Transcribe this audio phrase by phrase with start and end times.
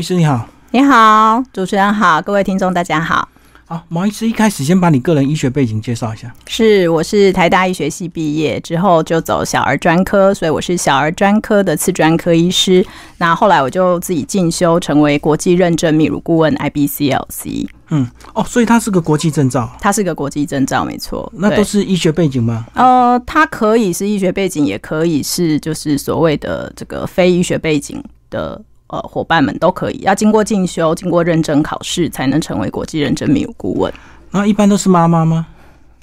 [0.00, 3.28] 医师你好，你好，主持人好，各位听众大家好。
[3.64, 6.34] 好，毛医师一开始先把你个人医学背景介绍一下。
[6.48, 12.84] 是，我是台大医学系毕业之后就走小儿专科，所以我是小儿专科的次专科医师。
[13.18, 17.68] 那后来我就自己进修，成为国际认证泌乳顾问 IBCLC。
[17.90, 21.32] 嗯，哦，所以它是个国际证照，它是个国际证照，没错。
[21.36, 22.66] 那都是医学背景吗？
[22.74, 28.60] 呃，它可以是医学背景，也可以是就是所谓的这个非医学背景的。
[28.94, 33.92] 呃，伙伴们都可以要经过进修、经过认证考试，才能成为国际认证泌乳顾问。
[34.30, 35.46] 那一般都是妈妈吗？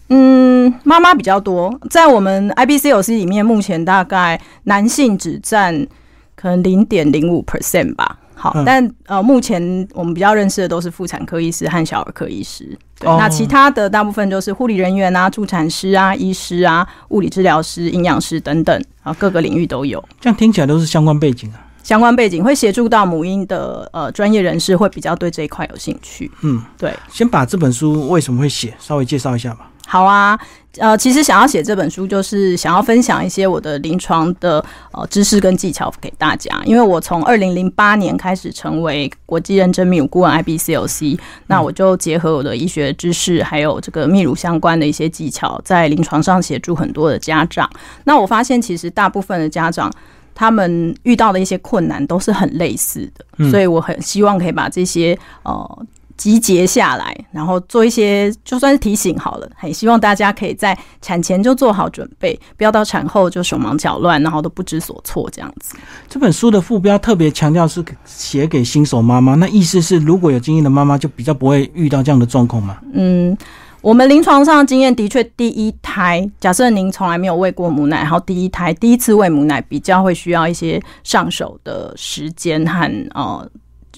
[0.09, 1.73] 嗯，妈妈比较多。
[1.90, 5.88] 在我们 IBCOC 里面，目前大概男性只占
[6.35, 8.18] 可能零点零五 percent 吧。
[8.35, 12.77] 好，但呃，目前我们比较认识的都是妇产科医师和小儿科医师。
[12.99, 20.04] 对，那其他的大部分就是护理人员啊、助产师啊、医师啊、物理治疗师、营养师等等啊，各个领域都有。
[20.20, 21.70] 这样听起来都是相关背景啊。
[21.84, 26.31] 相关背景会协助到母婴的呃专业人士会比较对这一块有兴趣。
[26.41, 26.94] 嗯，对。
[27.12, 29.68] 先把这本书为什么会写稍微介绍一下吧。
[29.87, 30.40] 好啊，
[30.77, 36.62] 呃，其实想要写这本书，就是想要分享一些我的临床的呃知识跟技巧给大家。
[36.63, 47.70] 因为我从二零零八年开始成为国际认证泌乳顾问 IBCLC，那我就结合我的医学知识，还有这个泌乳相关的一些技巧，在临床上协助很多的家长。
[48.05, 49.91] 那我发现，其实大部分的家长。
[50.34, 55.85] 他们遇到的一些困难都是很类似的，所以我很希望可以把这些呃
[56.18, 65.75] 集结下来，然后做一些就算是提醒好了，很希望大家可以在产前就做好准备，不要到产后就手忙脚乱，然后都不知所措这样子。
[66.07, 72.78] 这本书的副标特别强调是写给新手妈妈，那意思是如果有经验的妈妈就比较不会遇到这样的状况吗？
[72.94, 73.35] 嗯。
[73.81, 83.50] 我们临床上的经验的确，第一胎假设您从来没有喂过母奶，然后第一胎第一次喂母奶比较会需要一些上手的时间和呃。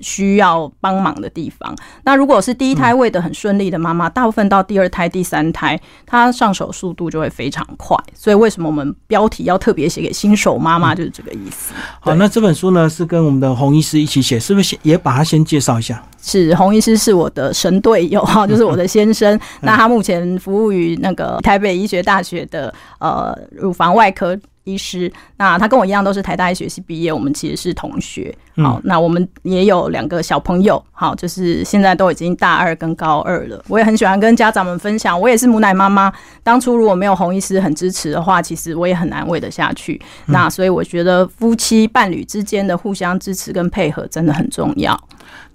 [0.02, 1.76] 需要帮忙的地方。
[2.04, 7.98] 那如果是第一胎喂的很顺利的妈妈，大部分到第二胎、第三胎，她上手速度就会非常快。
[8.14, 11.74] 所以为什么我们标题要特别写给新手妈妈，就是这个意思。
[12.00, 16.04] 好，那这本书呢是跟我们的洪医师一起写，是不是也把它先介绍一下？
[16.22, 19.38] 是洪医师是我的神队友哈， 就是我的先生。
[19.62, 24.40] 那他目前服务于那个台北医学大学的呃乳房外科。
[24.64, 28.34] 医师，那他跟我一样都是台大医学系毕业，我们其实是同学。
[28.58, 33.64] 好，那我们也有两个小朋友，好，就是现在都已经大二跟高二了。
[33.68, 36.14] 我也很喜欢跟家长们分享，我也是母奶妈妈。
[36.44, 40.00] 当初如果没有洪医师很支持的话，其实我也很难喂得下去。
[40.28, 45.00] 那所以我觉得夫妻伴侣之间的互相支持跟配合真的很重要。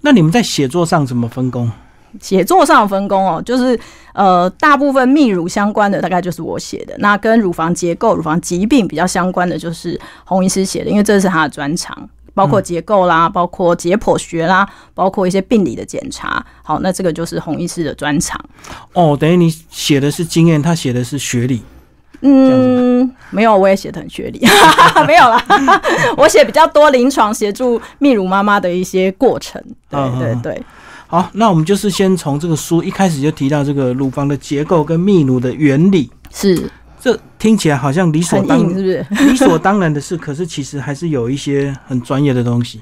[0.01, 1.71] 那你们在写作上怎么分工？
[2.21, 3.79] 写作上分工哦，就是
[4.13, 16.45] 呃，大部分泌乳相关的大概就是我写的，那跟乳房结构、乳房疾病比较相关的就是洪医师写的，因为这是他的专长，包括结构啦，包括解剖学啦，包括一些病理的检查。
[16.63, 18.39] 好，那这个就是洪医师的专长。
[18.93, 21.61] 哦，等于你写的是经验，他写的是学历。
[22.21, 24.45] 嗯，没有，我也写的很学历，
[25.07, 25.41] 没有啦，
[26.17, 29.63] 我写比较多临床协助泌乳妈妈的一些过程。
[29.89, 30.63] 对对对。
[31.11, 40.15] 好，那我们就是先从这个书一开始就提到这个乳房的结构跟泌乳的原理，是这听起来好像理所当然，是不是 理所当然的事？
[40.15, 42.79] 可是其实还是有一些很专业的东西。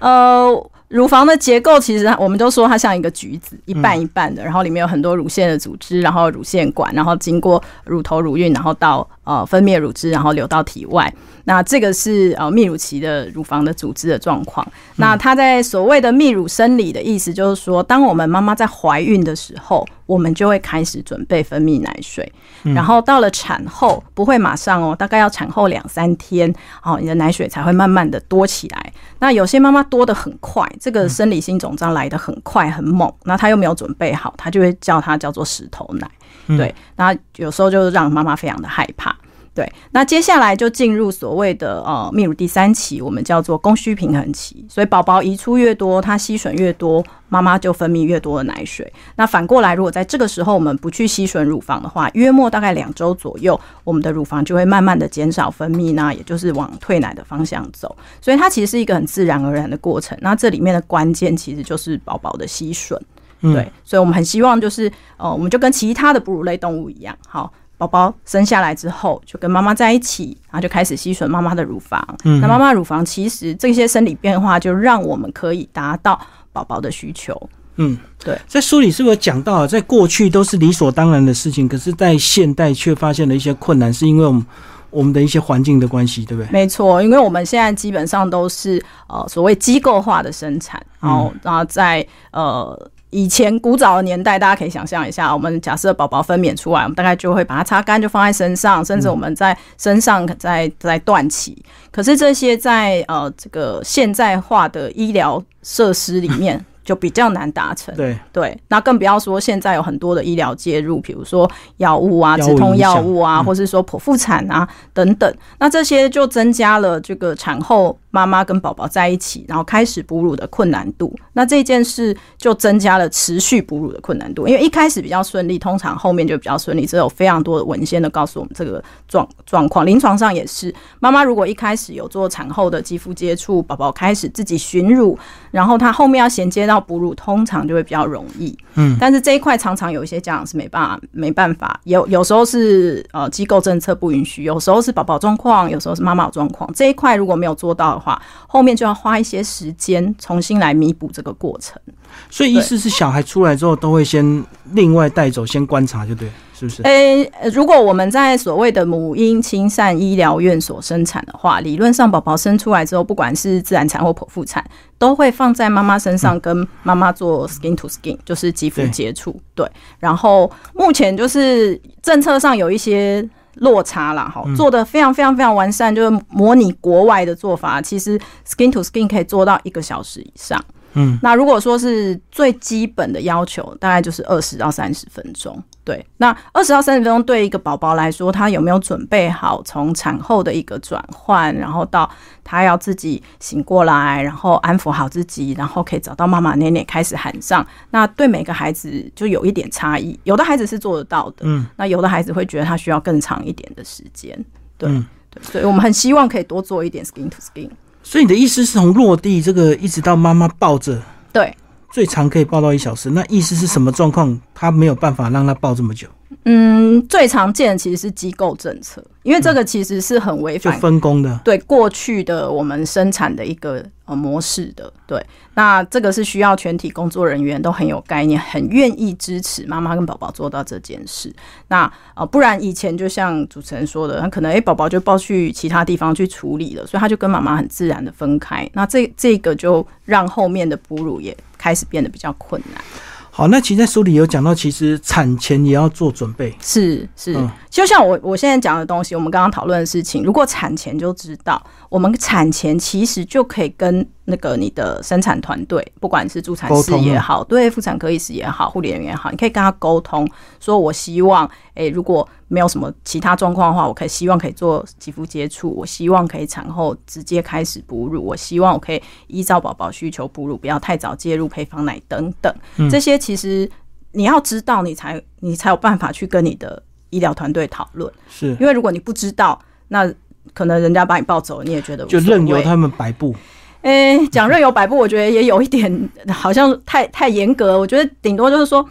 [0.00, 0.50] 呃，
[0.90, 11.12] 乳房的结构其实我们都说它像一个橘子，一半一半的，然后里面有很多乳腺的组织，然后乳腺管，然后经过乳头乳晕，然后到呃分泌乳汁，然后流到体外。
[11.44, 14.66] 那这个是呃泌乳期的乳房的组织的状况。
[14.96, 22.30] 那它在所谓的泌乳生理的意思，就是说，当我们妈妈在怀孕的时候，我们就会开始准备分泌奶水，
[22.74, 26.52] 然后到了产后不会马上哦，大概要产后两三天，
[26.82, 28.92] 哦，你的奶水才会慢慢的多起来。
[29.20, 36.10] 那有些妈妈多的很快，这个生理性肿胀来的很快很猛，那她又没有准备好，她就会叫它叫做石头奶。
[36.48, 39.14] 对，那有时候就让妈妈非常的害怕。
[39.52, 44.64] 对，那接下来就进入所谓的呃泌乳第三期，我们叫做供需平衡期。
[44.68, 48.90] 所以宝宝移出越多，它吸吮越多，妈妈就分泌越多的奶水。
[49.16, 57.94] 那反过来，如果在这个时候我们不去吸吮乳房的话，约莫大概两周左右，我们的乳房就会慢慢的减少分泌，那也就是往退奶的方向走。
[58.20, 60.16] 所以它其实是一个很自然而然的过程。
[60.22, 62.96] 那这里面的关键其实就是宝宝的吸吮。
[63.42, 67.52] 对，所以我们很希望就是呃，我们就跟其他的哺乳类动物一样，好。
[67.80, 71.98] 宝宝生下来之后，就跟妈妈在一起，然后就开始吸吮妈妈的乳房。
[72.24, 76.20] 嗯那妈妈乳房其实这些生理变化，就让我们可以达到
[76.52, 77.34] 宝宝的需求。
[77.76, 78.38] 嗯，对。
[78.46, 84.44] 在书里是不是讲到，在过去都是理所当然的事情，可是在现代却发现了一些困难，是因为我们
[84.90, 86.52] 我们的一些环境的关系，对不对？
[86.52, 92.90] 没错，因为我们现在基本上都是呃所谓机构化的生产，然后然后在呃。
[93.10, 101.56] 以前古早的年代，大家可以想象一下，我们假设宝宝分娩出来，我们大概就会把它擦干，就放在身上，甚至我们在身上在在断脐。
[101.90, 106.64] 可是这些在呃这个现代化的医疗设施里面。
[106.82, 121.14] 就比较难达成，对对，那更不要说现在有很多的医疗介入，比如说药物啊、止痛药物啊，或是说剖腹产啊等等，那这些就增加了这个产后妈妈跟宝宝在一起，然后开始哺乳的困难度。
[121.32, 126.84] 那这件事就增加了持续哺乳的困难度，因为一开始比较顺利，通常后面就比较顺利。
[126.84, 135.18] 这有非常多的文献的告诉我们这个状状况，临床上也是，妈妈如果一开始有做产后的肌肤接触，宝宝开始自己寻乳，
[135.50, 136.80] 然后他后面要衔接到。
[136.90, 151.80] 哺乳通常就会比较容易，嗯，但是这一块常常有一些家长是没办法，没办法，有有时候是呃机构政策不允许，有时候是宝宝状况，有时候是妈妈状况，这一块如果没有做到话，后面就要花一些时间重新来弥补这个过程。
[152.28, 156.28] 所以意思是小孩出来之后都会先另外带走，先观察就对。
[156.52, 156.82] 是不是？
[156.82, 164.62] 呃，如果我们在所谓的母婴亲善医疗院所生产的话，理论上宝宝生出来之后，不管是自然产或剖腹产，
[164.98, 169.34] 都会放在妈妈身上，跟妈妈做 skin to skin，就是肌肤接触。
[169.54, 169.66] 对。
[169.98, 173.26] 然后目前就是政策上有一些
[173.60, 180.62] 落差啦，哈，做的非常非常非常完善，就是模拟国外的做法，其实 skin to skin 可以做到一个小时以上。
[180.94, 185.62] 嗯，那如果说是最基本的要求，大概就是二十到三十分钟。
[185.82, 192.08] 对，那二十到三十分钟对一个宝宝来说，他有没有准备好从产后的一个转换，然后到
[192.44, 197.66] 他要自己醒过来，然后安抚好自己，然后可以找到妈妈奶奶开始喊上。
[197.90, 204.38] 那对每个孩子就有一点差异，有的孩子是做得到的，嗯，那有的孩子会觉得他需要更长一点的时间。
[204.76, 204.88] 对，
[205.30, 207.70] 对，所以我们很希望可以多做一点 skin to skin。
[208.10, 211.00] 所以你的意思是从落地这个一直到妈妈抱着，
[211.32, 211.56] 对，
[211.92, 213.08] 最长可以抱到一小时。
[213.08, 214.36] 那意思是什么状况？
[214.52, 216.08] 他没有办法让他抱这么久？
[216.44, 224.90] 嗯，最常见的其实是机构政策，因为这个其实是很违反分工的，对过去的我们生产的一个呃模式的。
[225.06, 225.22] 对，
[225.52, 231.30] 那这个是需要全体工作人员都很有概念，很愿意支持妈妈跟宝宝做到这件事。
[231.68, 238.66] 那呃，不然以前就像主持人说的，他可能哎宝宝就抱去其他地方去处理了，所以他就跟妈妈很自然的分开。
[238.72, 242.82] 那这这个就让后面的哺乳也开始变得比较困难。
[243.30, 246.54] 好，那其实在书里有讲到，其实产前也要做准备。
[246.60, 247.36] 是是，
[247.70, 254.06] 就像我我现在讲的东西，我们刚刚讨论的事情，如果产前就知道，我们产前其实就可以跟。
[254.30, 260.26] 那个你的生产团队，不管是助产师也好，对妇产科医师也好，护理人员也好，你可以跟他沟通，
[260.58, 272.54] 说我希望，诶，如果没有什么其他状况的话，我可以希望可以做肌肤接触，我希望可以产后直接开始哺乳，我希望我可以依照宝宝需求哺乳，不要太早介入配方奶等等。
[272.90, 273.70] 这些其实
[274.12, 278.12] 你要知道，你才你才有办法去跟你的医疗团队讨论。
[278.28, 280.12] 是因为如果你不知道，那
[280.52, 283.34] 可能人家把你抱走，你也觉得就任由他们摆布。
[283.82, 287.78] 诶，讲任由摆布，我觉得也有一点好像太太严格。
[287.78, 288.86] 我觉得顶多就是说，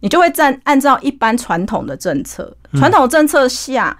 [0.00, 3.96] 你就会按按照一般传统的政策，传统政策下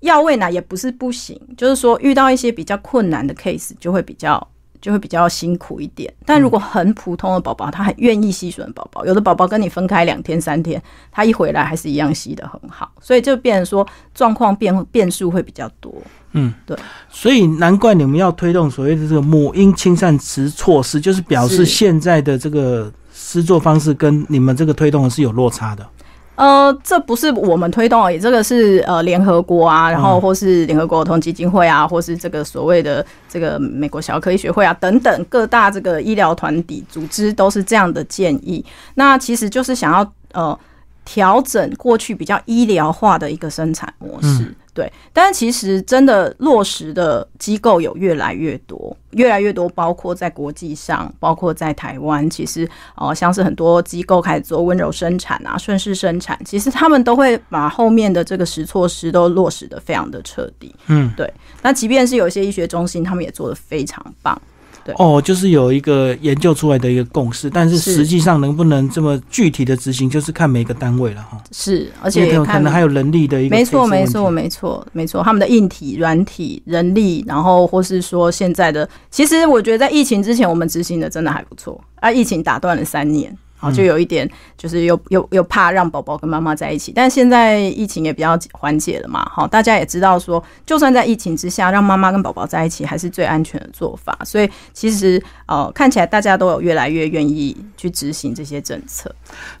[0.00, 4.46] 要喂奶也不是不行，就是说遇到一些比较困难的 case 就会比较
[4.82, 6.12] 就会比较辛苦一点。
[6.26, 15.94] 但如果很普通的宝宝，他很愿意吸吮宝宝，有的宝宝跟你分开两天三天，他一回来还是一样吸的很好，所以就变成说状况变变数会比较多。
[16.32, 16.76] 嗯，对，
[17.08, 25.86] 所以难怪你们要推动所谓的这个母婴亲善词措施，就是表示现在的这个施作方式跟你们这个推动的是有落差的。
[26.34, 38.64] 呃，这不是我们推动而已，这个是呃联合国啊，然后或是联合国儿童基金会啊，或是这个所谓的这个美国小儿科医学会啊等等各大这个医疗团体组织都是这样的建议。
[38.94, 40.58] 那其实就是想要呃
[41.04, 44.54] 调整过去比较医疗化的一个生产模式。
[44.74, 60.74] 对，但是其实真的落实的机构有越来越多，越来越多，包括在国际上，包括在台湾，其实哦，像是很多机构开始做温柔生产啊、顺势生产，其实他们都会把后面的这个实措施都落实的非常的彻底。
[60.86, 61.30] 嗯，对。
[61.60, 64.40] 那即便是有一些医学中心，他们也做的非常棒。
[64.96, 71.42] 哦，就是有一个研究出来的一个共识，但是实际上能不能这么具体的执行，就是看每个单位了哈。
[71.52, 83.36] 是，而且可能还有人力的一个没错，没错，没错，没错，他们的硬体、软体、人力，然后或是说现在的，其实我觉得在疫情之前，我们执行的真的还不错，啊，疫情打断了三年。
[83.62, 84.28] 好，就有一点
[84.58, 86.90] 就是又又又怕让宝宝跟妈妈在一起。
[86.92, 94.18] 但现在疫情也比较缓解了嘛，好，大家也知道说，就算在疫情之下，让妈妈跟宝宝在一起还是最安全的做法。
[94.24, 99.14] 所以其实呃，看起来大家都有越来越愿意去执行这些政策。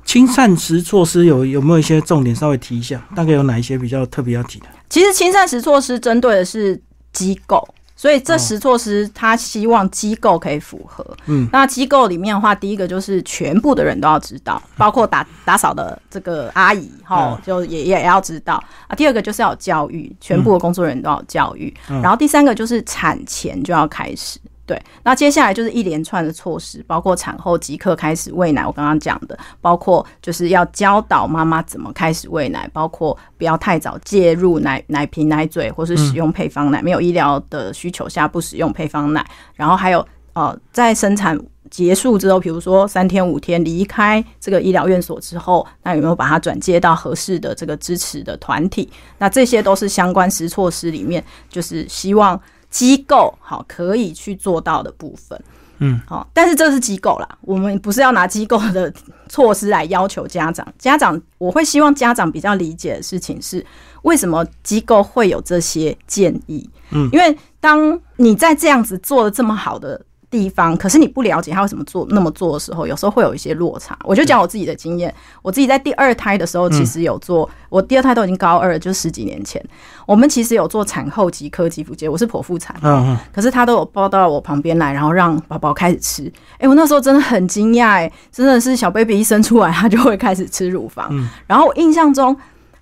[0.04, 3.00] 轻膳食措施有有没有一些重点稍微提一下？
[3.14, 4.66] 大概有哪一些比较特别要提的？
[4.88, 6.82] 其实轻膳食措施针对的是
[7.12, 7.66] 机构。
[8.02, 11.06] 所以这十措施，他希望机构可以符合。
[11.26, 18.54] 嗯，那机构里面的话，第一个就是全部的人都要知道，包括打打扫的这个阿姨哈，就也也要知道
[18.88, 18.96] 啊。
[18.96, 21.72] 第二个就是要教育，全部的工作人员都要教育。
[21.86, 24.40] 然后第三个就是产前就要开始。
[24.72, 39.22] 对，那接下来就是一连串的措施，包括产后即刻开始喂奶，我刚刚讲的，包括就是要教导妈妈怎么开始喂奶，包括不要太早介入奶奶瓶、奶嘴，或是使用配方奶，没有医疗的需求下不使用配方奶。
[39.54, 41.38] 然后还有呃，在生产
[41.70, 48.90] 结束之后，比如说三天五天离开这个医疗院所之后，那有没有把它转接到合适的这个支持的团体？
[49.18, 52.40] 那这些都是相关实措施里面，就是希望。
[52.72, 55.40] 机构好可以去做到的部分，
[55.78, 58.92] 嗯，好，但是这是机构啦，我们不是要拿机构的
[59.28, 60.66] 措施来要求家长。
[60.76, 63.64] 家长，我会希望家长比较理解的事情是，
[64.02, 66.68] 为什么机构会有这些建议？
[66.90, 70.00] 嗯，因为当你在这样子做的这么好的。
[70.32, 73.96] 地方，可是你不了解他为什么做那么做的时候，有时候会有一些落差。
[74.02, 79.62] 我就讲我自己的经验，我自己在第二胎的时候，其实有做，我第二胎都已经高二，就十几年前，
[80.06, 86.32] 我们其实有做产后即刻肌肤接，我是剖腹产，嗯嗯，可是他都有抱到我旁边来，然后让宝宝开始吃。
[86.56, 91.12] 哎，我那时候真的很惊讶，哎，真的是小 baby 一生出来，他就会开始吃乳房。
[91.46, 92.34] 然后我印象中。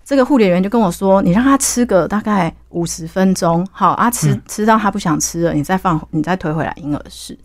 [0.04, 7.38] 这个护理员就跟我说：“你让他吃个大概五十分钟，好啊，吃吃到他不想吃了，你再放，你再推回来婴儿室。”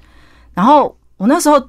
[0.53, 1.61] 然后我那时候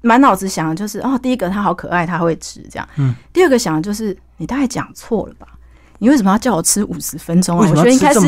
[0.00, 2.88] 满脑子想的就是：哦，第一个他好可爱，他会吃这样。
[2.96, 3.14] 嗯。
[3.30, 5.46] 第二个想的就是：你大概讲错了吧？
[5.98, 7.68] 你为什么要叫我吃五十分钟啊？
[7.68, 8.20] 我觉得应该是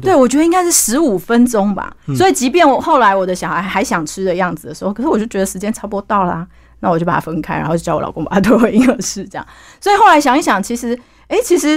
[0.00, 1.94] 对，我觉得应该是十五分钟吧。
[2.16, 6.44] 所以，即便我后来我的小孩还想吃的样子的时候，可是我就觉得时间差不多到啦，
[6.80, 9.46] 那我就把它分开，然后就叫我老公把它推回婴儿室这样。
[9.80, 10.98] 所以后来想一想，其实。
[11.28, 11.70] 哎，其实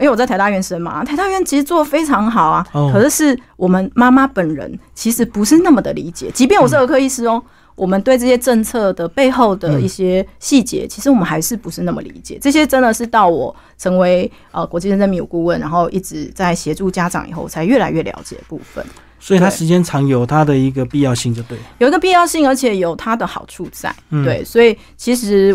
[0.00, 2.66] 因为我在台大院生嘛，台大院其实做的非常好啊。
[2.72, 7.42] 可是是我们妈妈本人其实不是那么的理解，即便我是儿科医师哦，
[7.74, 12.38] 我们对这些政策的背后的一些细节，其实我们还是不是那么理解。
[12.40, 18.84] 这些真的是到我成为呃国际认证泌乳顾问，然后一直在协助家长以后，才越来越了解部分。
[19.20, 23.94] 所以它时间长有它的一个必要性，就对，有一个必要性，而且有它的好处在。
[24.24, 25.54] 对，所以其实。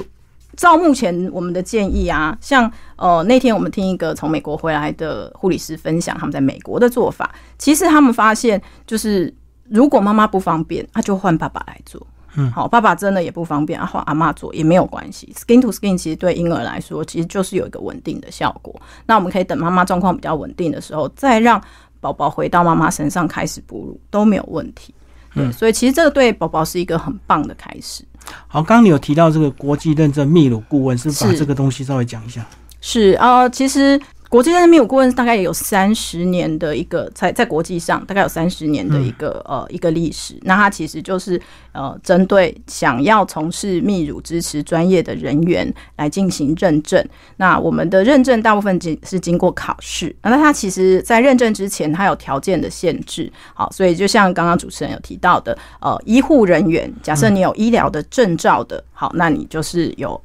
[0.57, 9.33] 照目前我们的建议啊，像呃那天我们听一个从美国回来的护理师分享他们在美国的做法，其实他们发现就是
[9.69, 12.05] 如果妈妈不方便，那就换爸爸来做。
[12.39, 15.33] 嗯，好，爸爸真的也不方便，啊换阿妈做也没有关系。
[15.35, 18.75] Skin to skin 其实对婴儿来说其实就是有一个稳定的效果。
[19.05, 21.61] 那我们可以等妈妈状况比较稳定的时候，再让
[21.99, 24.93] 宝宝回到妈妈身上开始哺乳都没有问题。
[25.33, 28.03] 嗯，所以其实这个对宝宝是一个很棒的开始。
[28.47, 32.45] 好，刚刚你有提到这个国际认证秘鲁顾问，是把这个东西稍微讲一下。
[32.81, 33.99] 是啊，其实。
[34.29, 40.37] 国际认证泌乳顾问大概也有三十年的一个在在国际上大概有三十年的一个呃一个历史。
[40.41, 41.41] 那它其实就是
[41.71, 47.03] 呃针对想要从事泌乳支持专业的人员来进行认证。
[47.37, 50.13] 那我们的认证大部分经是经过考试。
[50.21, 53.31] 那它其实在认证之前，它有条件的限制。
[53.53, 60.21] 好，所以就像刚刚主持人有提到的，呃，医护人员，假设你有医疗的证照的，好，那你就是有。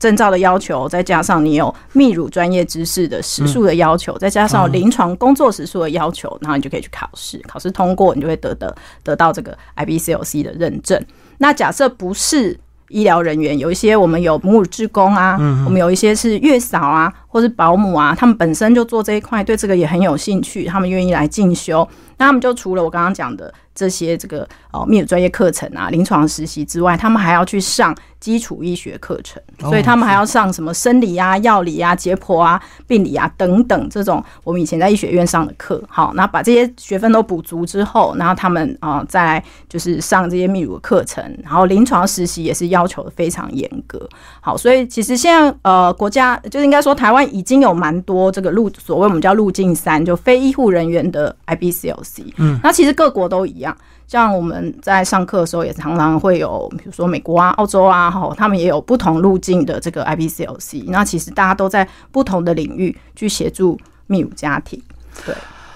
[0.00, 11.00] 证照的要求，再加上你有泌乳专业知识的时数的要求，再加上临床工作时数的要求，然后你就可以去考试，考试通过，你就会得得得到这个 IBCLC 的认证。
[11.36, 23.52] 那假设不是医疗人员，有一些我们有母乳职工啊，我们有一些是月嫂啊，或是保姆啊，他们本身就做这一块，对这个也很有兴趣，他们愿意来进修，那他们就除了我刚刚讲的。
[23.80, 35.82] 这些这个哦，泌乳专业课程啊，临床实习之外，他们还要去上基础医学课程，所以他们还要上什么生理啊、药理啊、解剖啊、病理啊等等这种我们以前在医学院上的课。
[35.88, 44.06] 好，那把这些学分都补足之后，然后他们啊再就是上这些泌乳的课程，然后临床实习也是要求的非常严格。
[44.42, 52.34] 好，所以其实现在呃，国家就是应该说台湾已经有蛮多这个路，所谓我们叫路径三，就非医护人员的 IBCLC。
[52.36, 53.69] 嗯，那其实各国都一样。
[54.06, 60.84] 像我们在上课的时候，也常常会有，比如说美国啊、澳洲啊，哈，他们也有不同路径的这个 IBCLC。
[60.88, 64.82] 那其实大家都在不同的领域去协助泌乳家庭。
[65.24, 65.34] 对，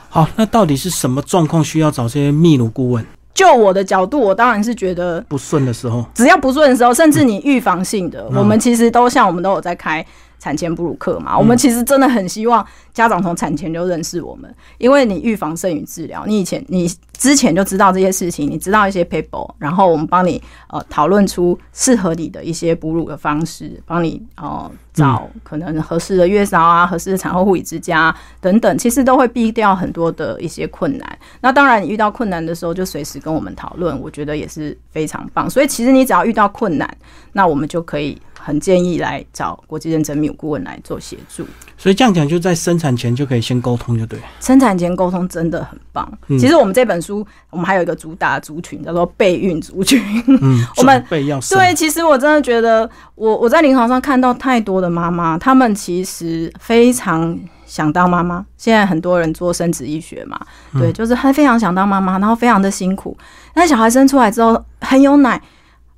[0.08, 3.04] 好，那到底是什么状况需要找这些泌乳顾问？
[3.32, 10.04] 就我的角度，我当然是觉得不顺的时候，只要不顺的时候，甚至你预防性的，我们其实都像我们都有在开
[10.38, 11.36] 产前哺乳课嘛。
[11.36, 16.24] 我们其实真的很希望家长从产前就认识我们，因为你预防胜于治疗。
[16.26, 16.88] 你以前你
[17.24, 31.18] 之前就知道这些事情，你知道一些 paper，然后我们帮你呃讨论出适合你的一些哺乳的方式，帮你哦找可能合适的月嫂啊、合适的产后护理之家等等，其实都会避掉很多的一些困难。
[31.40, 35.48] 那当然，你遇到困难的时候就随时跟我们讨论，我觉得也是非常棒。
[35.48, 36.94] 所以其实你只要遇到困难，
[37.32, 41.46] 那我们就可以很建议来找国际认证泌乳顾问来做协助。
[41.78, 44.24] 所以这样讲，就在生产前就可以先沟通，就对了。
[44.40, 46.06] 生产前沟通真的很棒。
[46.38, 50.00] 其实我们这本书，我们还有一个主打族群叫做备孕族群。
[50.26, 57.36] 嗯， 我们备要生对，其实我真的觉得，我我在临床上看到太多的妈妈，她们其实非常
[57.66, 58.44] 想当妈妈。
[58.56, 60.38] 现在很多人做生殖医学嘛，
[60.74, 63.16] 对，就是她非常想当妈妈，然后非常的辛苦。
[63.52, 65.40] 但小孩生出来之后很有奶，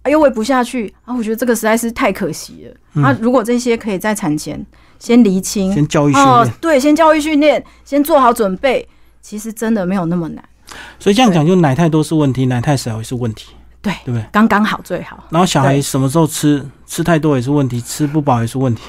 [0.09, 3.03] 又喂不下去啊，我觉得这个实在是太可惜了。
[3.03, 4.65] 啊，如果这些可以在产前
[4.99, 8.89] 先厘清，先教育训练哦，对，先教育训练，先做好准备，
[9.21, 10.45] 其实真的没有那么难。
[10.99, 14.25] 所以这样讲，就奶太多是问题，奶太少也是问题，对，对不对？
[14.33, 15.25] 刚刚好最好。
[15.31, 18.83] 然后小孩什么时候吃，吃太多也是问题，吃不饱也是问题，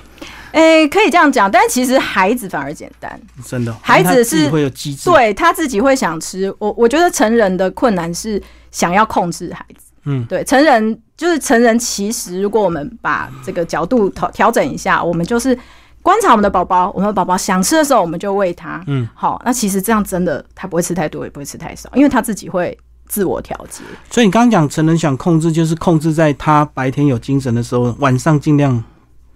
[0.53, 3.75] 诶、可以这样讲，但其实孩子反而简单，真的。
[3.81, 6.53] 孩子是会有机制，对他自己会想吃。
[6.57, 9.86] 我我觉得成人的困难是想要控制孩子。
[10.07, 15.57] 嗯，对，成人就是成人，其实如果我们把这个角度调调整一下，我们就是
[16.01, 18.81] 观察我们的宝宝，我们的宝宝想吃的时候，我们就喂他。
[18.87, 23.83] 嗯，好，那其实这样真的他不会吃太多，也不会吃太少，因为他自己会自我调节。
[24.09, 28.81] 所以你刚刚讲成人想控制，就是控制在他白天有精神的时候，晚上尽量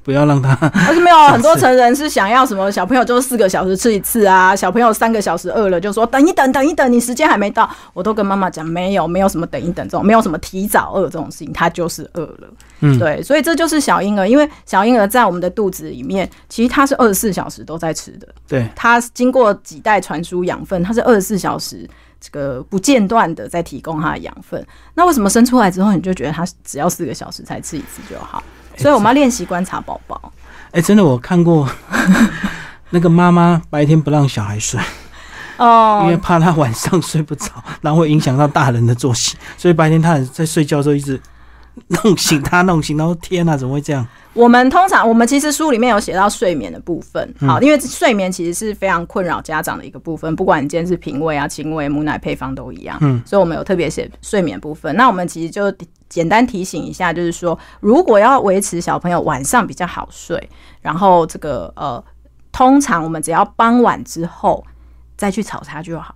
[0.03, 0.55] 不要让他。
[0.87, 12.47] 而且没有啊很多成人是想要什么小朋友就是四个小时吃一次啊，小朋友三个小时饿了就说等一等等一等，你时间还没到，我都跟妈妈讲没有没有什么等一等这种，没有什么提早饿这种事情，他就是饿了。
[12.79, 21.89] 嗯对，所以这就是小婴儿，因为小婴儿在我们的肚子里面，其实他是二十四小时都在吃的，对，他经过几代传输养分，他是二十四小时。
[22.23, 28.43] 这个不间断的在提供他的养分，那为什么生出来之后你就觉得他只要四个小时才吃一次就好？
[28.77, 30.31] 所以我们要练习观察宝宝。
[30.71, 31.67] 哎、真的我看过
[32.91, 34.79] 那个妈妈白天不让小孩睡，
[35.57, 36.01] 哦。
[36.03, 41.19] 因为哦，怕他晚上睡不着，然后会影响到大人的作息，所以白天他在睡觉的时候一直
[41.87, 44.05] 弄醒他，弄醒，然后天哪、怎么会这样？
[44.33, 54.95] 我们通常我们其实书里面有写到睡眠的部分，嗯好，因为睡眠其实是非常困扰家长的一个部分，不管你今天是平胃啊、亲喂、母奶配方都一样，嗯，所以我们有特别写睡眠部分。
[54.95, 55.73] 那我们其实就
[56.07, 60.49] 简单提醒一下，就是说，如果要维持小朋友晚上比较好睡，
[60.81, 62.03] 然后这个呃，
[62.51, 64.63] 通常我们只要傍晚之后
[65.17, 66.15] 再去吵他就好。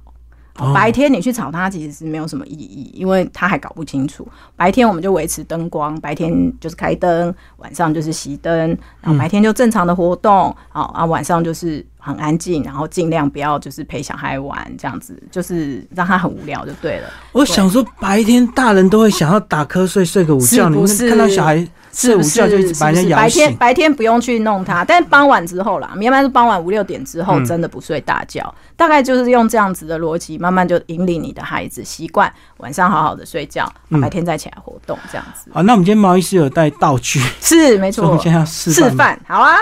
[0.57, 4.27] 哦白天你去吵他其实是没有什么意义，因为他还搞不清楚。
[4.55, 8.69] 白天我们就维持灯光，白天就是开灯，晚上就是熄灯，
[9.01, 17.09] 然后白天就正常的活动，好啊，晚上就是很安静，然后尽量不要就是陪小孩玩这样子，就是让他很无聊就对了。
[17.31, 21.55] 我想说，白天大人都会想要打瞌睡、睡个午觉，你是不是看到小孩
[21.91, 22.21] 睡午？
[22.21, 23.43] 觉就一直把人是不是家摇醒。
[23.43, 38.21] 白天白天不用去弄他，但傍晚之后啦，一般是傍晚五六点之后，嗯真的不睡大觉，大概就是用这样子的逻辑，慢慢就引领你的孩子习惯晚上好好的睡觉，嗯白天再起来活动，这样子好，那我们今天毛医师有带道具，是没错我们。
[38.21, 38.89] 现在要示示。
[38.91, 39.55] 范好啊，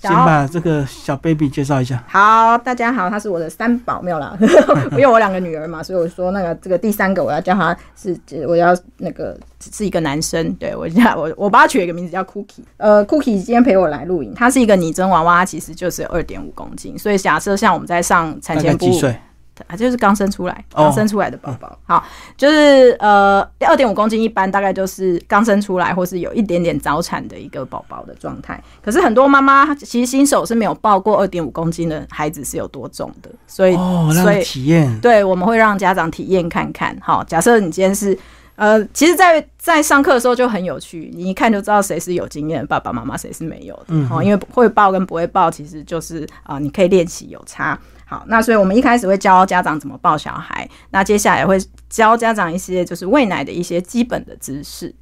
[0.00, 2.02] 先把这个小 baby 介绍一下。
[2.06, 4.36] 好，大家好，他是我的三宝，没有啦，
[4.92, 19.16] 因为我两个女儿嘛，所以我说那个这个第三个我要叫他是，我要那个是一个男生，对我叫我我帮他取了一个名字叫 Cookie，呃，Cookie 今天陪我来录影，他是一个拟真娃娃，其实就是二点五公斤，所以假设像我们在上产前哺乳几岁？
[19.66, 21.78] 啊，就是刚生出来，哦刚生出来的宝宝。
[21.84, 22.04] 好，
[22.36, 28.62] 就是呃，二点五公斤，一般大概就是刚生出来，或是有一点点早产的一个宝宝的状态。
[28.82, 35.00] 可是很多妈妈其实新手是没有抱过二点五公斤的孩子是有多重的，所以、哦，所以体验。
[35.00, 36.96] 对，我们会让家长体验看看。
[37.00, 38.18] 好，假设你今天是。
[38.58, 43.84] 呃，其实在，在上课的时候就很有趣，你一看就知道谁是有经验的爸爸妈妈，谁是没有的。
[43.88, 47.78] 嗯哦，因为会抱跟不会抱，其实就是啊、你可以练习有差。
[48.08, 51.58] 好，那所以我们一开始会教家长怎么抱小孩，那接下来会
[51.90, 54.94] 教家长一些就是喂奶的一些基本的知识。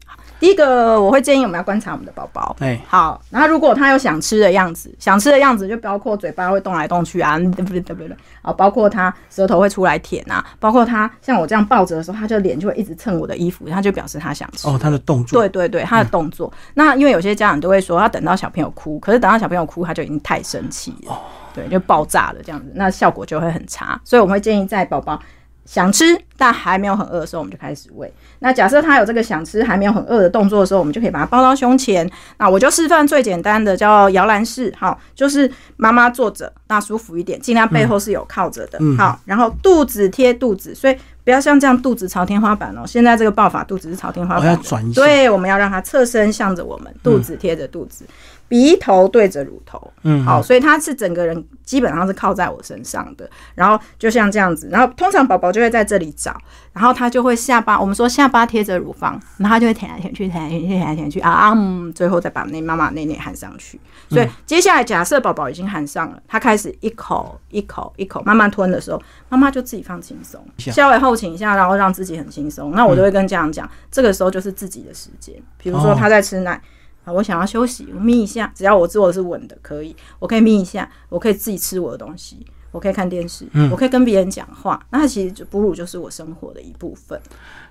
[0.44, 7.80] 好第一个我会建议我们要观察我们的宝宝，哎，好，然后如果他有想吃的样子，想吃的样子就包括嘴巴会动来动去啊，对不对？
[7.80, 8.14] 对不对？
[8.42, 14.68] 啊，包括他舌头会出来舔啊，包括他像我这样抱着的时候，他就脸就会一直蹭我的衣服，他就表示他想吃。
[14.68, 15.40] 哦，他的动作。
[15.40, 16.52] 对对对，他的动作。
[16.74, 21.18] 那因为有些家长都会说，他等到小朋友哭，可是等到小朋友哭，他就已经太生气了，
[21.54, 23.98] 对，就爆炸了这样子，那效果就会很差。
[24.04, 25.18] 所以我们会建议在宝宝
[25.64, 26.05] 想吃
[26.37, 28.12] 但还没有很饿的时候，我们就开始喂。
[28.40, 32.09] 那假设他有这个想吃还没有很饿的动作的时候，我们就可以把它抱到胸前。
[32.38, 42.83] 那我就示范最简单的叫摇篮式，好，就是妈妈坐着，那舒服一点，尽量背后是有靠着的，好，然后肚子贴肚子，所以不要像这样肚子朝天花板哦。
[42.87, 48.05] 现在这个抱法肚子是朝天花板，要转一下，对，我们要让它侧身向着我们，肚子贴着肚子。
[48.48, 56.37] 鼻头对着乳头，嗯，好，所以他是整个人基本上是靠在我身上的，然后就像这样子，然后通常宝宝就会在这里找，
[56.72, 63.80] 然后他就会下巴，我们说下巴贴着乳房，然后他就会舔来舔去，舔来舔去，舔来舔去啊，嗯，最后再把那妈妈那内含上去。
[64.11, 72.72] 所以接下来假设宝宝已经含上了，他开始一口一口一口慢慢吞的时候，妈妈就自己放轻松，稍微后倾一下，然后让自己很轻松。
[72.72, 76.61] 那我就会跟家长讲，这个时候就是自己的时间，比如说他在吃奶。
[77.04, 87.20] 啊，我想要休息，我眯一下，只要我做的是稳的，可以，我可以眯一下，我可以自己吃我的东西，我可以看电视，我可以跟别人讲话，那其实哺乳就是我生活的一部分。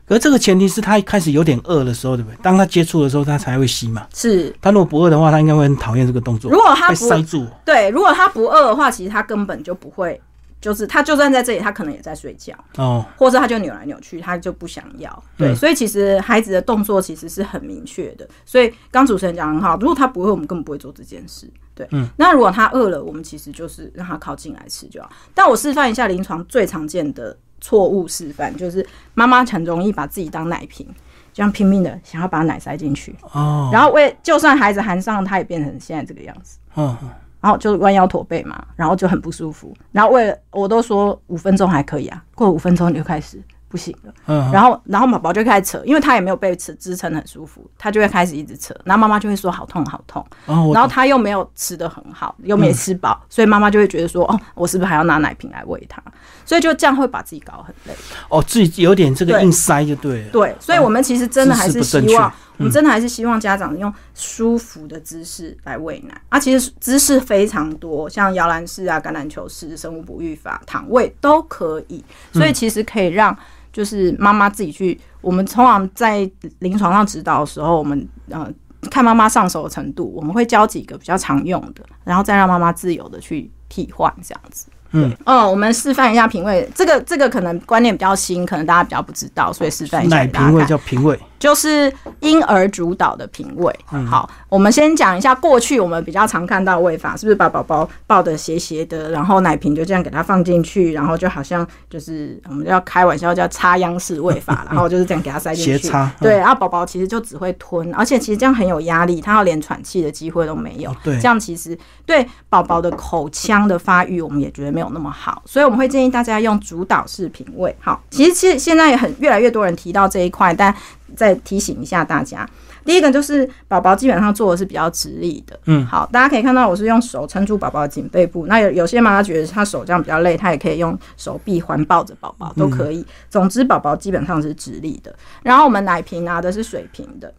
[0.05, 2.37] 可是这个前提是他一开始有点饿的时候，对不对？
[2.43, 4.05] 当他接触的时候，他才会吸嘛。
[4.13, 6.51] 是，他如果不饿的话，他应该会很讨厌这个动作。
[6.51, 10.21] 如果他不塞住，对，如果他不饿的话，其实他根本就不会。
[10.63, 15.23] 就是他就算在这里，他可能也在睡觉哦，或者他就扭来扭去，他就不想要。
[15.37, 18.25] 对，所以其实孩子的动作其实是很明确的。
[18.45, 21.51] 所以刚主持人讲很好，如果他不会，我们根本不会做这件事。
[21.75, 22.07] 对，嗯。
[22.15, 25.11] 那如果他饿了，我们其实就是让他靠近来吃就好。
[25.33, 30.87] 但我示范一下临床最常见的错误示范，就是妈妈很容易把自己当奶瓶，
[31.33, 36.57] 这样拼命的想要把奶塞进去哦，然后为就算孩子含上，他也变成现在这个样子。
[36.77, 36.97] 嗯。
[37.43, 39.75] 然后就弯腰驼背嘛，然后就很不舒服。
[39.91, 44.13] 然后为了我都说五分钟还可以啊，过五分钟你就开始不行了。
[44.27, 44.49] 嗯。
[44.49, 48.73] 然后，然后宝宝就开始扯，因为他也没有被支支撑很舒服，他就会开始一直扯。
[48.85, 50.25] 然后妈妈就会说好痛好痛。
[50.45, 50.71] 哦。
[50.73, 56.01] 然后他又没有吃的很好，又没吃饱，所以妈妈就会觉得说哦，我是不是还要拿奶瓶来喂他？
[56.45, 57.93] 所以就这样会把自己搞很累。
[58.29, 60.29] 哦，自己有点这个硬塞就对了。
[60.31, 62.33] 对，所以我们其实真的还是希望。
[62.63, 66.39] 我们真的还是希望家长用舒服的姿势来喂奶啊！
[66.39, 72.01] 其实姿势非常多，像摇篮式啊、橄榄球式、生物哺育法、躺位都可以。
[72.31, 73.37] 所以其实可以让
[73.73, 74.97] 就是妈妈自己去。
[75.19, 78.49] 我们通常在临床上指导的时候，我们呃
[78.89, 84.67] 看妈妈上手的程度，我们会教几个比较常用的，然后再让妈妈自由的去替换这样子。
[84.93, 90.17] 嗯哦，我们示范一下品味，这个这个可能观念比较新，可能大家比较不知道，所以示范一下。
[90.17, 93.73] 奶品味叫品味，就是婴儿主导的品味。
[94.07, 105.77] 好，我们先讲一下过去我们比较常看到喂法，是不是把宝宝抱的斜斜的，然后奶瓶就这样给他放进去，然后就好像就是我们要开玩笑叫插秧式喂法，然后就是这样给他塞进去。
[105.77, 106.11] 斜插。
[106.19, 110.95] 对，然后宝宝其实就只会吞，而且其实这样很有压力，他要连喘气的机会都没有。
[111.03, 111.75] 对，这样其实
[112.05, 114.82] 对宝宝的口腔的发育，我们也觉得没有。
[114.83, 117.75] 有那么好，所以我们会建议大家用主导式品味。
[117.79, 120.73] 好，其实现现在也很越来越多人提到这一块，但
[121.15, 122.47] 再提醒一下大家，
[122.83, 125.59] 第一个就是宝宝基本上做的是比较直立的。
[125.65, 128.47] 嗯，好，大家可以看到我是用手撑住宝宝的颈背部。
[128.47, 133.05] 那有有些妈妈觉得她手这样比较累，她也可以用手臂环抱着宝宝都可以。
[133.29, 135.15] 总之，宝宝基本上是直立的。
[135.43, 137.33] 然后我们奶瓶拿的是水平的。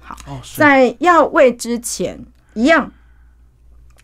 [0.00, 0.16] 好，
[0.56, 2.18] 在要喂之前
[2.52, 2.90] 一样。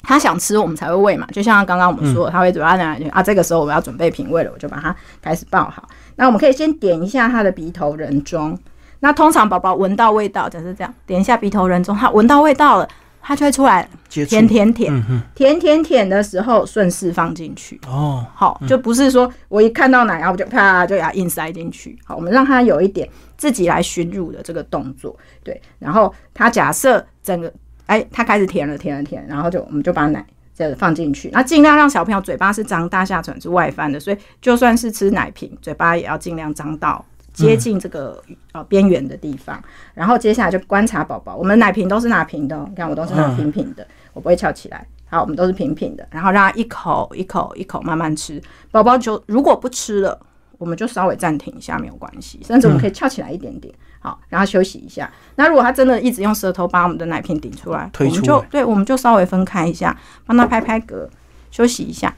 [0.02, 1.26] 他想吃，我们才会喂嘛。
[1.32, 3.22] 就像刚刚我们说，他会嘴巴那样啊。
[3.22, 5.88] 这个时候我们要准备品味了，我就把它开始抱好。
[6.16, 8.58] 那我们可以先点一下他的鼻头人中。
[9.00, 12.88] 那通常宝宝闻到味道，就是这样，点一下鼻头人中，他闻到味道了，
[13.20, 17.80] 他就会出来舔舔舔，舔舔舔的时候顺势放进去。
[17.86, 21.98] 哦，好，就不是说我一看到奶，然后我就啪就给它硬塞进去。
[22.04, 25.16] 好，我们让他有一点自己来寻乳的这个动作。
[25.44, 27.52] 对，然后他假设整个。
[27.90, 30.24] 哎，他开始舔了，舔了，舔，然后就我们就把奶
[30.54, 38.22] 这放进去，那尽量让小朋友嘴巴是张大，下唇是外翻的，所以就算是吃奶瓶，嘴巴也要尽量张到接近这个
[38.52, 39.60] 呃边缘的地方。
[39.92, 44.86] 然后接下来就观察宝宝，我们奶瓶都是拿平的，你看我都是拿平平的，我不会翘起来。
[45.06, 48.40] 好，我们都是平平的，然后让他一口一口一口慢慢吃。
[48.70, 50.16] 宝宝就如果不吃了，
[50.60, 53.74] 我们就稍微暂停一下，没有关系，甚至我们可以翘起来一点点。
[53.98, 55.10] 好，然后休息一下。
[55.36, 61.08] 那如果他真的一直用舌头把我们的奶瓶顶出来，我们就对，我们就稍微分开一下，帮他拍拍嗝，
[61.50, 62.14] 休息一下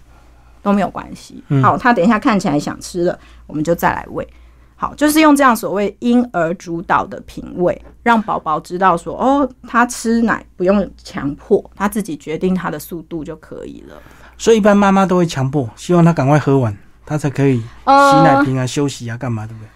[0.61, 1.40] 都没有关系。
[1.62, 4.26] 好，他等一下看起来想吃了，我们就再来喂。
[4.74, 13.94] 好，就是用这样所谓婴儿主导的品味，让宝宝知道说，哦，他吃奶不用强迫，他自己决定他的速度就可以了。
[14.37, 19.69] 所以一般妈妈都会强迫，希望他赶快喝完，他才可以洗奶瓶啊、休息啊、干嘛，对不对？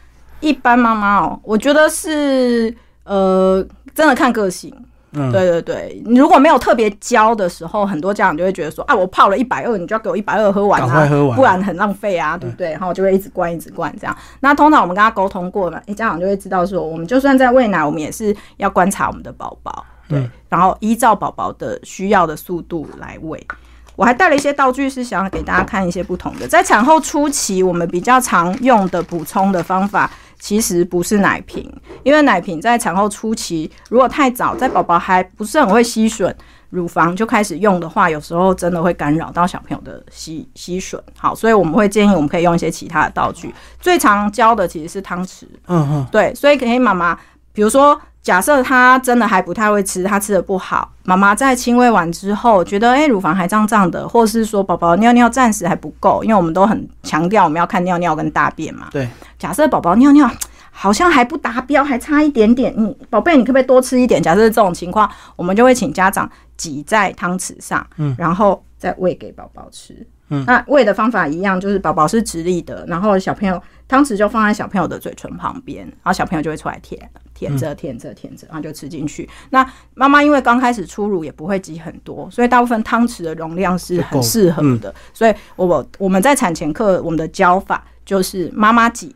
[0.48, 4.74] 一般妈妈哦，我觉得是呃，真的看个性。
[5.12, 12.72] 嗯，对对对，你如果没有特别教的时候，很多家长就会觉得说，啊，我泡了一百二，你就要给我一百二喝完啊，喝完不然很浪费啊，对不对？
[12.72, 14.14] 然后就会一直灌一直灌这样。
[14.40, 23.46] 那通常我们跟他沟通过了，诶，家长就会知道说，我们就算在喂奶，我们也是要观察我们的宝宝，对，嗯然后依照宝宝的需要的速度来喂。
[23.96, 26.46] 我还带了一些道具，是想要给大家看一些不同的。
[26.46, 31.68] 在产后初期，我们比较常用的补充的方法，其实不是奶瓶，
[32.04, 36.32] 因为奶瓶在产后初期，如果太早，在宝宝还不是很会吸吮
[36.70, 41.00] 乳房就开始用的话，有时候真的会干扰到小朋友的吸吸吮。
[41.16, 43.54] 好，所以我们会建议我们可以用一些其他的道具。
[43.80, 47.18] 最常教的其实是汤匙，嗯嗯，对，所以可以妈妈，
[47.56, 58.88] 比如说，假设他真的还不太会吃，他吃的不好，妈妈在亲喂完之后，觉得诶乳房还胀胀的，或是说宝宝尿尿暂时还不够，因为我们都很强调我们要看尿尿跟大便嘛。
[58.90, 60.30] 对，假设宝宝尿尿
[60.70, 64.22] 好像还不达标，还差一点点，你宝贝，你可不可以多吃一点？
[64.22, 70.06] 假设是这种情况，我们就会请家长挤在汤匙上，嗯然后再喂给宝宝吃。
[70.28, 79.28] 嗯那喂的方法一样，就是宝宝是直立的，然后小朋友汤匙就放在小朋友的嘴唇旁边，然后小朋友就会出来舔，舔着舔着舔着，然后就吃进去。
[79.50, 79.64] 那
[79.94, 84.92] 妈妈因为刚开始初乳也不会挤很多，所以大部分汤匙的容量是很适合的。
[85.14, 89.14] 所以我我们在产前课我们的教法就是妈妈挤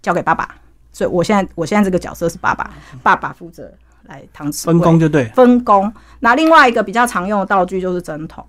[0.00, 0.48] 交给爸爸，
[0.92, 2.70] 所以我现在我现在这个角色是爸爸，
[3.02, 3.68] 爸爸负责
[4.12, 5.92] 来汤匙分工就对，分工。
[6.20, 8.44] 那另外一个比较常用的道具就是针筒。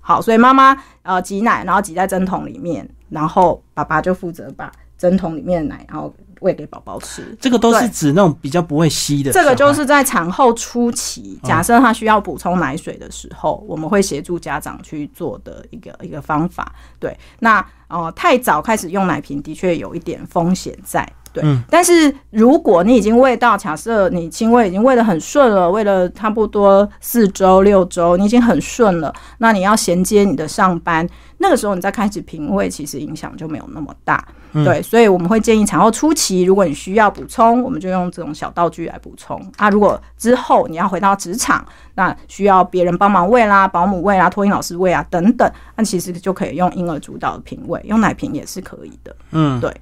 [0.00, 7.34] 好，所以妈妈呃挤奶，然后挤在针筒里面，然后爸爸就负责把针筒里面的奶，然后喂给宝宝吃。
[7.40, 9.32] 这个都是指那种比较不会吸的。
[9.32, 16.70] 这个就是在产后初期，嗯假设他需要补充奶水的时候，我们会协助家长去做的一个一个方法。
[16.98, 21.10] 对，那呃太早开始用奶瓶的确有一点风险在。
[21.34, 31.06] 对，嗯但是如果你已经喂到，假设你亲喂已经喂得很顺了，喂了差不多四周六周，你已经很顺了，那你要衔接你的上班，
[31.38, 34.24] 那个时候你再开始平喂，其实影响就没有那么大。
[34.64, 39.68] 对，所以我们会建议产后初期，如果你需要补充，我们就用这种小道具来补充啊。
[39.68, 41.66] 如果之后你要回到职场，
[41.96, 49.16] 那需要别人帮忙喂啦、保姆喂啦、托婴老师喂啊等等，那其实就可以用婴儿主导的瓶喂，用奶瓶也是可以的。
[49.32, 49.74] 嗯，对。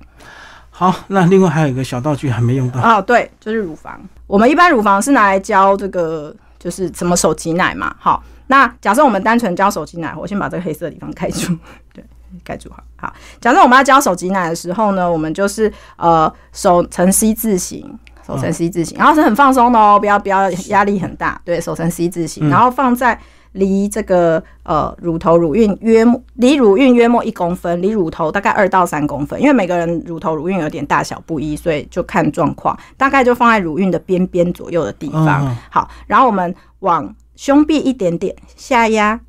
[0.75, 4.01] 好，那另外还有一个小道具还没用到，哦，对，就是乳房。
[4.27, 7.95] 我们一般乳房是拿来教这个，就是什么手挤奶嘛。
[7.99, 11.57] 好，那假设我们单纯教手挤奶，我先把这个黑色的地方盖住，
[11.93, 12.03] 对，
[12.43, 12.83] 盖住好。
[12.97, 17.99] 好，假设我们要教手挤奶的时候呢，我们就是呃手呈 C 字形。
[18.25, 23.21] 手呈 C 字形，然后是很放松的哦，不要不要压力很大，对，手呈 C 字形，然后放在
[23.53, 35.47] 离这个呃乳头乳晕约莫离乳晕约莫一公分，离乳头大概二到三公分，因为每个人乳头乳晕有点大小不一，所以就看状况，大概就放在乳晕的边边左右的地方。
[35.47, 39.21] 嗯好，然后我们往胸壁一点点下压，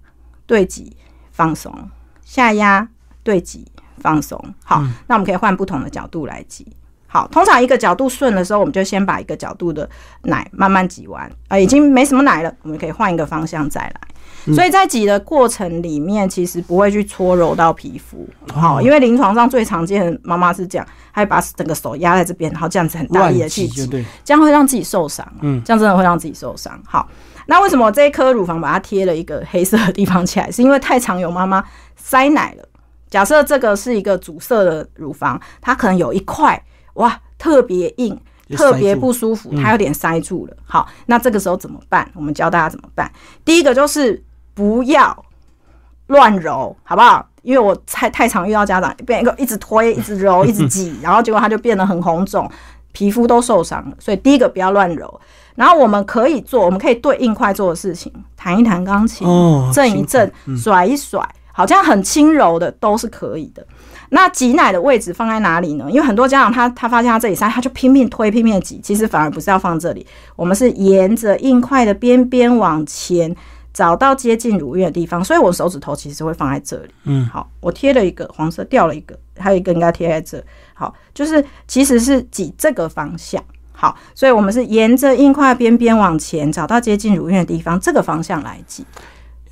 [0.46, 0.96] 对挤
[1.32, 1.74] 放松，
[2.24, 2.88] 下压
[3.24, 4.42] 对挤放松。
[4.64, 6.68] 好，那我们可以换不同的角度来挤。
[7.14, 9.88] 好，通常一个角度顺的时候，我们就先把一个角度的
[10.24, 14.54] 奶慢慢挤完，呃，已经没什么奶了，我们可以换一个方向再来。
[14.56, 23.88] 所以在挤的过程里面，其实不会去搓揉到皮肤，好、因为临床上最常见的妈妈是这样，还把整个手压在这边，然后这样子很大力的去挤，
[24.26, 26.82] 这样会让自己受伤，嗯这样真的会让自己受伤。
[26.84, 27.08] 好，
[27.46, 30.50] 那为什么这一颗乳房把它贴了一个黑色的地方起来？
[30.50, 31.64] 是因为太常有妈妈
[31.96, 32.68] 塞奶了。
[33.12, 36.60] 假设这个是一个阻塞的乳房，它可能有一块
[36.94, 38.20] 哇特别硬。
[38.56, 40.56] 特别不舒服，它有点塞住了。
[40.64, 42.08] 好，那这个时候怎么办？
[42.14, 43.12] 我们教大家怎么办。
[43.44, 44.22] 第一个就是
[44.54, 45.26] 不要
[46.08, 47.26] 乱揉，好不好？
[47.42, 52.48] 因为我太太常遇到家长变一个一直推、一直揉、一直挤， 然后结果它就变得很红肿，
[52.92, 53.96] 皮肤都受伤了。
[53.98, 55.20] 所以第一个不要乱揉。
[55.56, 63.66] 然后我们可以做，我们可以对硬块做的事情，弹一弹钢琴，哦震一震，甩一甩，好像很轻柔的都是可以的。
[64.14, 65.86] 那挤奶的位置放在哪里呢？
[65.90, 73.36] 因为很多家长他他发现他这里塞，他就拼命推拼命地挤，其实反而不是要放这里，我们是沿着硬块的边边往前。
[73.74, 76.90] 找到接近乳晕的地方，所以我手指头其实会放在这里。
[77.06, 80.40] 嗯，好，我贴了一个黄色，掉了一个，还有一个应该贴在这。
[80.76, 83.44] 好，就是其实是挤这个方向。
[83.72, 88.86] 好，所以我们是沿着硬块边边往前，找到接近乳晕的地方，这个方向来挤。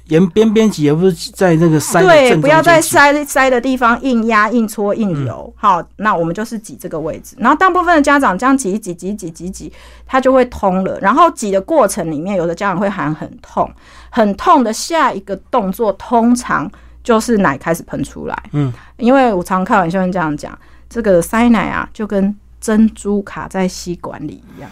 [0.06, 5.54] 沿边边挤，而不是在那个塞对，不要在塞塞的地方硬压、硬搓、硬揉。
[5.56, 7.36] 好，那我们就是挤这个位置。
[7.40, 9.72] 然后大部分的家长这样挤一挤、挤挤、挤挤，
[10.06, 11.00] 它就会通了。
[11.00, 13.72] 然后挤的过程里面，有的家长会喊很痛，
[14.10, 16.70] 很痛的下一个动作，通常
[17.04, 18.44] 就是奶开始喷出来。
[18.52, 20.58] 嗯，因为我常开玩笑这样讲，
[20.90, 24.70] 这个塞奶啊，就跟珍珠卡在吸管里一样。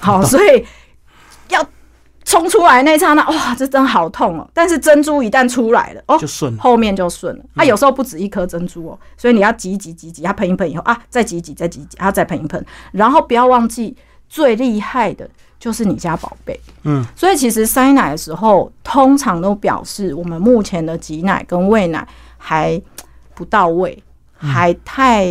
[0.00, 0.64] 好， 所以
[1.48, 1.64] 要
[2.28, 4.46] 冲出来那一刹那，哇，这真好痛哦！
[4.52, 6.62] 但是珍珠一旦出来了，哦，就顺了。
[6.62, 7.44] 后面就顺了。
[7.54, 12.62] 啊，有时候不止一颗珍珠哦，所以你要挤一挤挤挤，它喷一喷以后啊，再挤一挤再挤一挤，它再喷一喷，
[12.92, 13.96] 然后不要忘记
[14.28, 15.26] 最厉害的
[15.58, 16.60] 就是你家宝贝。
[16.82, 22.78] 嗯，所以其实塞奶的时候，通常都表示我们目前的挤奶跟喂奶还
[23.34, 24.02] 不到位，
[24.36, 25.26] 还太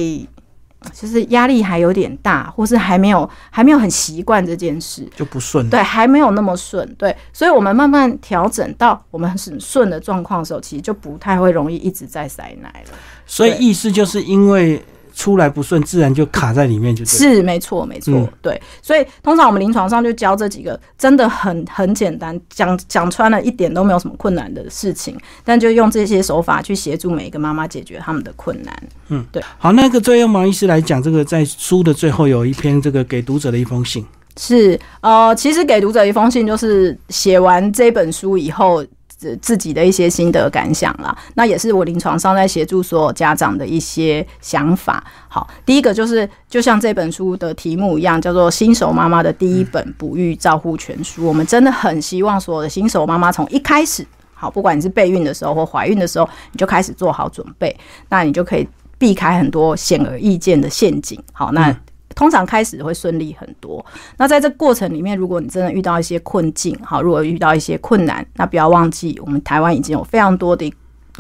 [0.94, 5.08] 就是压力还有点大，或是还没有还没有很习惯这件事。
[5.16, 5.70] 就不顺。
[5.70, 12.98] 对，还没有那么顺，对，所以我们慢慢调整到我们很顺的状况的时候，其实就不太会容易一直在塞奶了。
[13.26, 14.82] 所以意思就是因为
[15.18, 17.04] 出来不顺，自然就卡在里面，就。
[17.04, 18.62] 是，没错，没错，嗯对。
[18.84, 28.84] 所以通常我们临床上就教这几个，真的很很简单，讲讲穿了一点都没有什么困难的事情，但就用这些手法去协助每一个妈妈解决他们的困难。
[29.08, 34.06] 嗯，对好，那个最后毛医师来讲，这个在书的最后有一篇这个给读者的一封信。
[34.40, 38.86] 是，呃，其实给读者一封信，就是写完这本书以后。
[39.18, 45.04] 自自己的一些心得感想啦，那也是我临床上在协助所有家长的一些想法。
[45.28, 51.24] 好，第一个就是就像这本书的题目一样，叫做《新手妈妈的第一本哺育照护全书》。
[51.26, 57.76] 我们真的很希望所有的新手妈妈从一开始，好，不管你是备孕的时候或怀孕的时候，你就开始做好准备，
[58.10, 58.68] 那你就可以
[59.00, 61.20] 避开很多显而易见的陷阱。
[61.34, 61.76] 好，那。
[62.18, 63.86] 通常开始会顺利很多。
[64.18, 70.74] 那在这过程里面，如果你真的遇到一些困境，好，如果遇到一些困难，那不要忘记，我们台湾已经有非常多的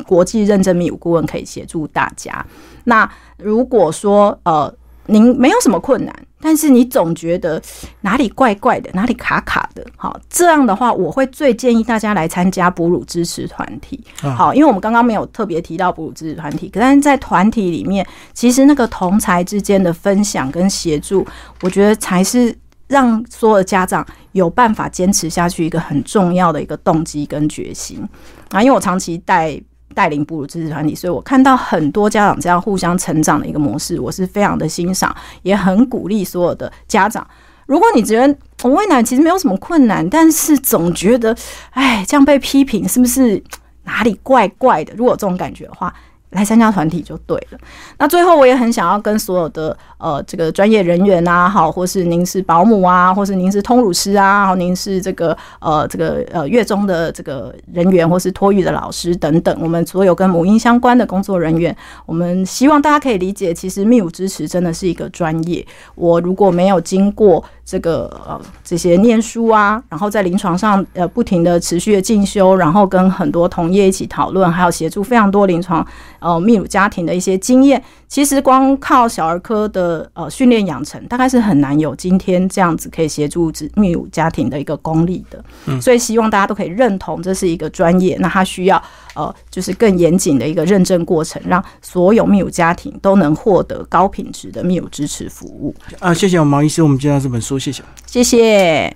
[0.07, 2.43] 国际认证泌乳顾问可以协助大家。
[2.85, 3.07] 那
[3.37, 4.73] 如果说呃
[5.07, 7.61] 您没有什么困难，但是你总觉得
[8.01, 14.03] 哪里怪怪的，哪里卡卡的，好，这样的话，我会最建议大家来参加哺乳支持团体。
[14.21, 21.25] 啊好，因为我们刚刚没有特别提到哺乳支持团体，可但是在团体里面，其实那个同才之间的分享跟协助，
[21.61, 22.55] 我觉得才是
[22.87, 28.07] 让所有的家长有办法坚持下去一个很重要的一个动机跟决心
[28.49, 28.61] 啊。
[28.61, 29.59] 因为我长期带
[29.93, 37.25] 带领哺乳支持团体，所以我看到很多家长这样互相成长的一个模式，我是非常的欣赏，也很鼓励所有的家长。
[37.65, 41.35] 如果你觉得我喂奶其实没有什么困难，但是总觉得，
[41.71, 43.43] 哎，这样被批评是不是
[43.83, 44.93] 哪里怪怪的？
[44.95, 45.93] 如果这种感觉的话，
[46.31, 47.57] 来参加团体就对了。
[47.97, 65.65] 那最后，我也很想要跟所有的呃这个专业人员啊，好，或是您是保姆啊，或是您是通乳师啊，好，您是这个呃这个呃月中的这个人员，或是托育的老师等等，我们所有跟母婴相关的工作人员，我们希望大家可以理解，其实泌乳支持真的是一个专业。
[65.95, 75.85] 我如果没有经过这个呃这些念书啊，然后在临床上呃不停的持续的进修，然后跟很多同业一起讨论，还有协助非常多临床
[76.19, 77.83] 呃泌乳家庭的一些经验。
[78.07, 85.43] 其实光靠小儿科的呃训练养成，大概是很难有今天这样子可以协助子泌乳家庭的一个功力的。
[85.65, 88.81] 嗯所以希望大家都可以认同这是一个专业，那它需要
[89.13, 95.75] 呃就是更严谨的一个认证过程，让所有泌乳家庭都能获得高品质的泌乳支持服务。
[95.99, 97.83] 啊，谢谢我们毛医师，我们介绍这本书，谢谢。
[98.05, 98.95] 谢谢。